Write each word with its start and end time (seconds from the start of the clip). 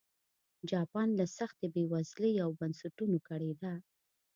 جاپان 0.71 1.09
له 1.19 1.25
سختې 1.37 1.65
بېوزلۍ 1.73 2.33
او 2.43 2.49
بنسټونو 2.59 3.17
کړېده. 3.27 3.73